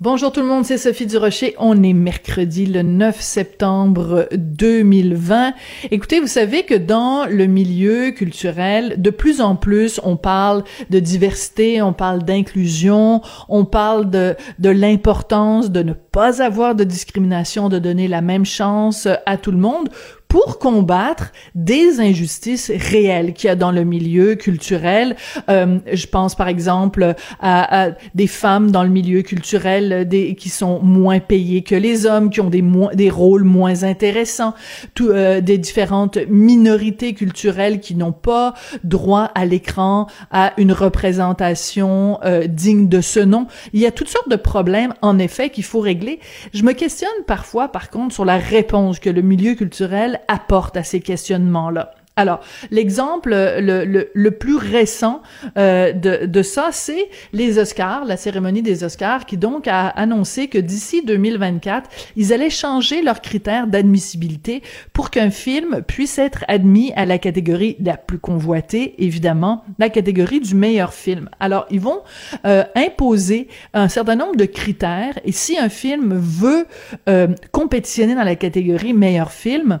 Bonjour 0.00 0.30
tout 0.30 0.42
le 0.42 0.46
monde, 0.46 0.64
c'est 0.64 0.78
Sophie 0.78 1.06
Durocher. 1.06 1.56
On 1.58 1.82
est 1.82 1.92
mercredi 1.92 2.66
le 2.66 2.82
9 2.82 3.20
septembre 3.20 4.28
2020. 4.32 5.54
Écoutez, 5.90 6.20
vous 6.20 6.28
savez 6.28 6.62
que 6.62 6.76
dans 6.76 7.26
le 7.28 7.46
milieu 7.46 8.12
culturel, 8.12 9.02
de 9.02 9.10
plus 9.10 9.40
en 9.40 9.56
plus, 9.56 10.00
on 10.04 10.16
parle 10.16 10.62
de 10.90 11.00
diversité, 11.00 11.82
on 11.82 11.92
parle 11.92 12.22
d'inclusion, 12.22 13.22
on 13.48 13.64
parle 13.64 14.08
de, 14.08 14.36
de 14.60 14.70
l'importance 14.70 15.72
de 15.72 15.82
ne 15.82 15.94
pas 15.94 16.44
avoir 16.44 16.76
de 16.76 16.84
discrimination, 16.84 17.68
de 17.68 17.80
donner 17.80 18.06
la 18.06 18.20
même 18.20 18.44
chance 18.44 19.08
à 19.26 19.36
tout 19.36 19.50
le 19.50 19.58
monde 19.58 19.88
pour 20.28 20.58
combattre 20.58 21.32
des 21.54 22.00
injustices 22.00 22.70
réelles 22.70 23.32
qu'il 23.32 23.48
y 23.48 23.50
a 23.50 23.56
dans 23.56 23.72
le 23.72 23.84
milieu 23.84 24.34
culturel. 24.34 25.16
Euh, 25.48 25.78
je 25.90 26.06
pense 26.06 26.34
par 26.34 26.48
exemple 26.48 27.14
à, 27.40 27.86
à, 27.86 27.90
des 28.14 28.26
femmes 28.26 28.70
dans 28.70 28.82
le 28.82 28.90
milieu 28.90 29.22
culturel 29.22 30.06
des, 30.06 30.34
qui 30.34 30.50
sont 30.50 30.80
moins 30.80 31.18
payées 31.18 31.62
que 31.62 31.74
les 31.74 32.04
hommes, 32.06 32.30
qui 32.30 32.40
ont 32.40 32.50
des, 32.50 32.64
des 32.94 33.10
rôles 33.10 33.44
moins 33.44 33.84
intéressants, 33.84 34.54
tout, 34.94 35.08
euh, 35.08 35.40
des 35.40 35.56
différentes 35.56 36.18
minorités 36.28 37.14
culturelles 37.14 37.80
qui 37.80 37.94
n'ont 37.94 38.12
pas 38.12 38.54
droit 38.84 39.30
à 39.34 39.46
l'écran, 39.46 40.06
à 40.30 40.52
une 40.58 40.72
représentation 40.72 42.18
euh, 42.24 42.46
digne 42.46 42.88
de 42.88 43.00
ce 43.00 43.20
nom. 43.20 43.46
Il 43.72 43.80
y 43.80 43.86
a 43.86 43.92
toutes 43.92 44.08
sortes 44.08 44.28
de 44.28 44.36
problèmes, 44.36 44.92
en 45.00 45.18
effet, 45.18 45.48
qu'il 45.48 45.64
faut 45.64 45.80
régler. 45.80 46.20
Je 46.52 46.62
me 46.64 46.72
questionne 46.72 47.08
parfois, 47.26 47.68
par 47.68 47.90
contre, 47.90 48.14
sur 48.14 48.24
la 48.24 48.36
réponse 48.36 48.98
que 48.98 49.10
le 49.10 49.22
milieu 49.22 49.54
culturel 49.54 50.17
apporte 50.28 50.76
à 50.76 50.82
ces 50.82 51.00
questionnements-là. 51.00 51.92
Alors, 52.18 52.40
l'exemple 52.72 53.30
le, 53.30 54.30
plus 54.30 54.56
récent 54.56 55.22
euh, 55.56 55.92
de, 55.92 56.26
de 56.26 56.42
ça, 56.42 56.70
c'est 56.72 57.08
les 57.32 57.60
Oscars, 57.60 58.04
la 58.06 58.16
cérémonie 58.16 58.60
des 58.60 58.82
Oscars, 58.82 59.24
qui 59.24 59.36
donc 59.36 59.68
a 59.68 59.86
annoncé 59.86 60.48
que 60.48 60.58
d'ici 60.58 61.04
2024, 61.04 61.88
ils 62.16 62.32
allaient 62.32 62.50
changer 62.50 63.02
leurs 63.02 63.20
critères 63.20 63.68
d'admissibilité 63.68 64.64
pour 64.92 65.10
qu'un 65.10 65.30
film 65.30 65.82
puisse 65.86 66.18
être 66.18 66.44
admis 66.48 66.92
à 66.96 67.06
la 67.06 67.18
catégorie 67.18 67.76
la 67.78 67.96
plus 67.96 68.18
convoitée, 68.18 68.96
évidemment, 68.98 69.64
la 69.78 69.88
catégorie 69.88 70.40
du 70.40 70.56
meilleur 70.56 70.94
film. 70.94 71.30
Alors, 71.38 71.66
ils 71.70 71.80
vont 71.80 72.00
euh, 72.44 72.64
imposer 72.74 73.46
un 73.74 73.86
certain 73.86 74.16
nombre 74.16 74.34
de 74.34 74.44
critères, 74.44 75.20
et 75.24 75.30
si 75.30 75.56
un 75.56 75.68
film 75.68 76.18
veut 76.18 76.66
euh, 77.08 77.28
compétitionner 77.52 78.16
dans 78.16 78.24
la 78.24 78.34
catégorie 78.34 78.92
meilleur 78.92 79.30
film, 79.30 79.78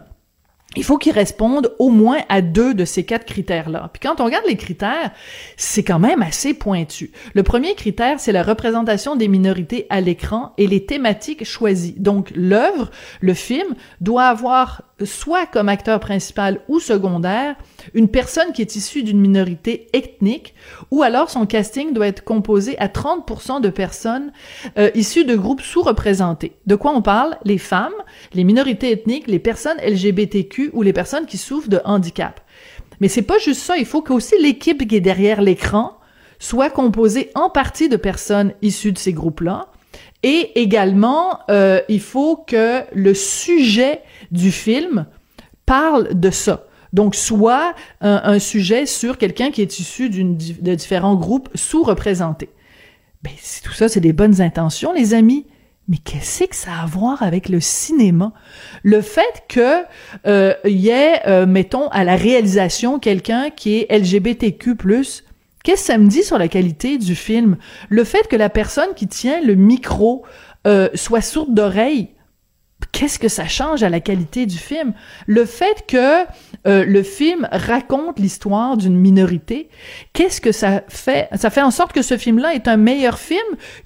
il 0.78 0.84
faut 0.84 0.96
qu'ils 0.96 1.12
répondent 1.12 1.74
au 1.80 1.90
moins 1.90 2.20
à 2.28 2.40
deux 2.40 2.72
de 2.72 2.84
ces 2.84 3.04
quatre 3.04 3.24
critères-là. 3.24 3.90
Puis 3.92 4.00
quand 4.00 4.20
on 4.20 4.24
regarde 4.24 4.44
les 4.46 4.56
critères, 4.56 5.10
c'est 5.56 5.82
quand 5.82 5.98
même 5.98 6.22
assez 6.22 6.54
pointu. 6.54 7.10
Le 7.34 7.42
premier 7.42 7.74
critère, 7.74 8.20
c'est 8.20 8.30
la 8.30 8.44
représentation 8.44 9.16
des 9.16 9.26
minorités 9.26 9.88
à 9.90 10.00
l'écran 10.00 10.54
et 10.56 10.68
les 10.68 10.86
thématiques 10.86 11.44
choisies. 11.44 11.96
Donc 11.98 12.30
l'œuvre, 12.36 12.92
le 13.20 13.34
film, 13.34 13.74
doit 14.00 14.26
avoir 14.26 14.82
soit 15.04 15.46
comme 15.46 15.68
acteur 15.68 15.98
principal 15.98 16.60
ou 16.68 16.78
secondaire 16.78 17.56
une 17.94 18.08
personne 18.08 18.52
qui 18.52 18.62
est 18.62 18.76
issue 18.76 19.02
d'une 19.02 19.20
minorité 19.20 19.88
ethnique, 19.92 20.54
ou 20.90 21.02
alors 21.02 21.30
son 21.30 21.46
casting 21.46 21.92
doit 21.92 22.06
être 22.06 22.24
composé 22.24 22.78
à 22.78 22.88
30% 22.88 23.60
de 23.60 23.68
personnes 23.68 24.32
euh, 24.78 24.90
issues 24.94 25.24
de 25.24 25.36
groupes 25.36 25.62
sous-représentés. 25.62 26.52
De 26.66 26.74
quoi 26.74 26.92
on 26.92 27.02
parle? 27.02 27.36
Les 27.44 27.58
femmes, 27.58 27.94
les 28.34 28.44
minorités 28.44 28.92
ethniques, 28.92 29.26
les 29.26 29.38
personnes 29.38 29.78
LGBTQ 29.78 30.70
ou 30.72 30.82
les 30.82 30.92
personnes 30.92 31.26
qui 31.26 31.38
souffrent 31.38 31.68
de 31.68 31.80
handicap. 31.84 32.40
Mais 33.00 33.08
c'est 33.08 33.22
pas 33.22 33.38
juste 33.38 33.60
ça, 33.60 33.76
il 33.76 33.86
faut 33.86 34.02
qu'aussi 34.02 34.34
l'équipe 34.40 34.86
qui 34.86 34.96
est 34.96 35.00
derrière 35.00 35.40
l'écran 35.40 35.98
soit 36.38 36.70
composée 36.70 37.30
en 37.34 37.50
partie 37.50 37.88
de 37.88 37.96
personnes 37.96 38.52
issues 38.62 38.92
de 38.92 38.98
ces 38.98 39.12
groupes-là. 39.12 39.68
Et 40.22 40.60
également, 40.60 41.40
euh, 41.50 41.80
il 41.88 42.00
faut 42.00 42.36
que 42.36 42.82
le 42.92 43.14
sujet 43.14 44.02
du 44.30 44.50
film 44.50 45.06
parle 45.64 46.18
de 46.18 46.30
ça. 46.30 46.64
Donc, 46.92 47.14
soit 47.14 47.74
un, 48.00 48.38
sujet 48.38 48.86
sur 48.86 49.18
quelqu'un 49.18 49.50
qui 49.50 49.62
est 49.62 49.78
issu 49.78 50.08
de 50.10 50.74
différents 50.74 51.16
groupes 51.16 51.48
sous-représentés. 51.54 52.50
Ben, 53.22 53.32
tout 53.64 53.72
ça, 53.72 53.88
c'est 53.88 54.00
des 54.00 54.12
bonnes 54.12 54.40
intentions, 54.40 54.92
les 54.92 55.14
amis. 55.14 55.46
Mais 55.88 55.96
qu'est-ce 55.96 56.44
que 56.44 56.54
ça 56.54 56.72
a 56.72 56.82
à 56.82 56.86
voir 56.86 57.22
avec 57.22 57.48
le 57.48 57.60
cinéma? 57.60 58.32
Le 58.82 59.00
fait 59.00 59.44
que 59.48 59.84
euh, 60.26 60.54
y 60.64 60.90
ait, 60.90 61.26
euh, 61.26 61.46
mettons, 61.46 61.88
à 61.88 62.04
la 62.04 62.14
réalisation 62.14 62.98
quelqu'un 62.98 63.48
qui 63.48 63.78
est 63.78 63.90
LGBTQ+, 63.90 64.76
qu'est-ce 64.76 65.22
que 65.64 65.78
ça 65.78 65.96
me 65.96 66.06
dit 66.06 66.22
sur 66.22 66.36
la 66.36 66.48
qualité 66.48 66.98
du 66.98 67.14
film? 67.14 67.56
Le 67.88 68.04
fait 68.04 68.28
que 68.28 68.36
la 68.36 68.50
personne 68.50 68.92
qui 68.94 69.08
tient 69.08 69.40
le 69.40 69.54
micro 69.54 70.24
euh, 70.66 70.90
soit 70.94 71.22
sourde 71.22 71.54
d'oreille, 71.54 72.10
qu'est-ce 72.92 73.18
que 73.18 73.28
ça 73.28 73.46
change 73.46 73.82
à 73.82 73.90
la 73.90 74.00
qualité 74.00 74.46
du 74.46 74.56
film? 74.56 74.92
Le 75.26 75.44
fait 75.44 75.84
que 75.86 76.24
euh, 76.66 76.84
le 76.84 77.02
film 77.02 77.48
raconte 77.50 78.18
l'histoire 78.18 78.76
d'une 78.76 78.96
minorité, 78.96 79.68
qu'est-ce 80.12 80.40
que 80.40 80.52
ça 80.52 80.82
fait? 80.88 81.28
Ça 81.36 81.50
fait 81.50 81.62
en 81.62 81.70
sorte 81.70 81.92
que 81.92 82.02
ce 82.02 82.16
film-là 82.16 82.54
est 82.54 82.68
un 82.68 82.76
meilleur 82.76 83.18
film 83.18 83.40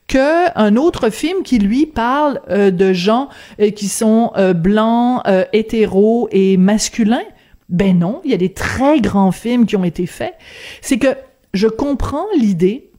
qu'un 0.06 0.76
autre 0.76 1.10
film 1.10 1.42
qui, 1.42 1.58
lui, 1.58 1.86
parle 1.86 2.40
euh, 2.50 2.70
de 2.70 2.92
gens 2.92 3.28
euh, 3.60 3.70
qui 3.70 3.88
sont 3.88 4.32
blancs, 4.54 5.22
hétéros 5.52 6.28
et 6.30 6.56
masculins. 6.56 7.22
Ben 7.68 7.98
non, 7.98 8.20
il 8.24 8.30
y 8.30 8.34
a 8.34 8.38
des 8.38 8.52
très 8.52 9.00
grands 9.00 9.32
films 9.32 9.66
qui 9.66 9.76
ont 9.76 9.84
été 9.84 10.06
faits. 10.06 10.34
C'est 10.80 10.98
que 10.98 11.16
je 11.54 11.68
comprends 11.68 12.26
l'idée 12.36 12.90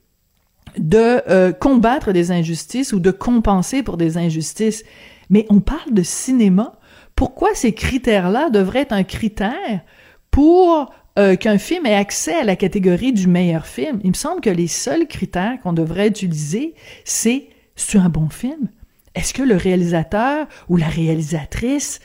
de 0.78 1.52
combattre 1.60 2.12
des 2.12 2.32
injustices 2.32 2.94
ou 2.94 3.00
de 3.00 3.12
compenser 3.12 3.84
pour 3.84 3.98
des 3.98 4.18
injustices 4.18 4.84
mais 5.34 5.48
on 5.50 5.60
parle 5.60 5.94
de 5.94 6.04
cinéma. 6.04 6.76
Pourquoi 7.16 7.50
ces 7.56 7.74
critères-là 7.74 8.52
devraient 8.52 8.82
être 8.82 8.94
un 8.94 9.04
critère 9.04 9.82
pour 10.30 10.94
euh, 11.18 11.36
qu'un 11.36 11.58
film 11.58 11.88
ait 11.88 11.96
accès 11.96 12.36
à 12.36 12.44
la 12.44 12.56
catégorie 12.56 13.14
du 13.14 13.28
meilleur 13.28 13.66
film? 13.66 14.00
Il 14.04 14.12
me 14.12 14.16
semble 14.16 14.42
que 14.42 14.52
les 14.52 14.68
seuls 14.68 15.08
critères 15.08 15.60
qu'on 15.64 15.74
devrait 15.74 16.08
utiliser, 16.08 16.76
c'est 17.04 17.48
c'est 17.76 17.98
un 17.98 18.10
bon 18.10 18.30
film? 18.30 18.70
Est-ce 19.16 19.36
que 19.36 19.44
le 19.44 19.56
réalisateur 19.56 20.48
ou 20.70 20.78
la 20.78 20.88
réalisatrice 20.88 22.00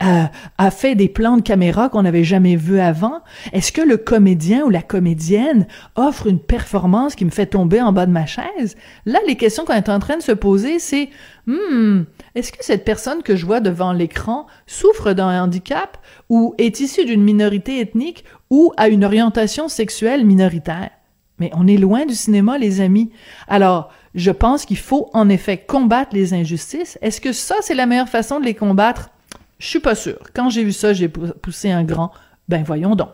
euh, 0.00 0.24
a 0.58 0.70
fait 0.70 0.94
des 0.94 1.08
plans 1.08 1.36
de 1.36 1.42
caméra 1.42 1.88
qu'on 1.88 2.02
n'avait 2.02 2.22
jamais 2.22 2.54
vus 2.54 2.78
avant? 2.78 3.20
Est-ce 3.52 3.72
que 3.72 3.80
le 3.80 3.96
comédien 3.96 4.64
ou 4.64 4.70
la 4.70 4.82
comédienne 4.82 5.66
offre 5.96 6.28
une 6.28 6.38
performance 6.38 7.16
qui 7.16 7.24
me 7.24 7.30
fait 7.30 7.46
tomber 7.46 7.82
en 7.82 7.92
bas 7.92 8.06
de 8.06 8.12
ma 8.12 8.26
chaise? 8.26 8.76
Là, 9.06 9.18
les 9.26 9.34
questions 9.34 9.64
qu'on 9.64 9.74
est 9.74 9.88
en 9.88 9.98
train 9.98 10.18
de 10.18 10.22
se 10.22 10.30
poser, 10.30 10.78
c'est 10.78 11.08
hmm, 11.46 12.02
est-ce 12.36 12.52
que 12.52 12.64
cette 12.64 12.84
personne 12.84 13.24
que 13.24 13.34
je 13.34 13.44
vois 13.44 13.60
devant 13.60 13.92
l'écran 13.92 14.46
souffre 14.68 15.14
d'un 15.14 15.42
handicap 15.42 15.98
ou 16.28 16.54
est 16.58 16.78
issue 16.78 17.04
d'une 17.04 17.24
minorité 17.24 17.80
ethnique 17.80 18.24
ou 18.50 18.72
a 18.76 18.86
une 18.86 19.04
orientation 19.04 19.66
sexuelle 19.66 20.24
minoritaire? 20.24 20.90
Mais 21.38 21.50
on 21.54 21.66
est 21.66 21.76
loin 21.76 22.06
du 22.06 22.14
cinéma, 22.14 22.56
les 22.56 22.80
amis. 22.80 23.10
Alors, 23.48 23.90
je 24.14 24.30
pense 24.30 24.64
qu'il 24.64 24.78
faut 24.78 25.10
en 25.14 25.28
effet 25.28 25.58
combattre 25.58 26.14
les 26.14 26.34
injustices. 26.34 26.98
Est-ce 27.02 27.20
que 27.20 27.32
ça, 27.32 27.56
c'est 27.60 27.74
la 27.74 27.86
meilleure 27.86 28.08
façon 28.08 28.40
de 28.40 28.44
les 28.44 28.54
combattre? 28.54 29.10
Je 29.58 29.66
suis 29.66 29.80
pas 29.80 29.94
sûre. 29.94 30.18
Quand 30.34 30.50
j'ai 30.50 30.64
vu 30.64 30.72
ça, 30.72 30.92
j'ai 30.92 31.08
poussé 31.08 31.70
un 31.70 31.84
grand. 31.84 32.12
Ben 32.48 32.62
voyons 32.62 32.96
donc. 32.96 33.10